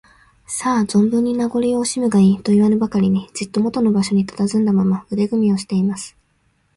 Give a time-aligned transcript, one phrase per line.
[0.49, 6.17] 「さあ、ぞんぶんに名ごりをおしむがいい」といわぬばかりに、じっともとの場所にたたずんだまま、腕組みをしています。